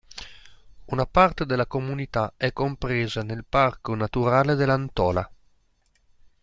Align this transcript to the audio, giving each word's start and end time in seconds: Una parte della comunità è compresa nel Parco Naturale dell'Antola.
Una 0.85 1.05
parte 1.05 1.45
della 1.45 1.67
comunità 1.67 2.33
è 2.35 2.53
compresa 2.53 3.21
nel 3.21 3.45
Parco 3.47 3.93
Naturale 3.93 4.55
dell'Antola. 4.55 5.31